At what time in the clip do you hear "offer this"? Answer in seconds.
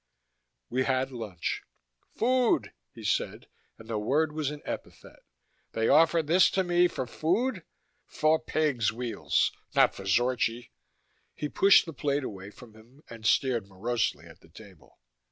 5.89-6.49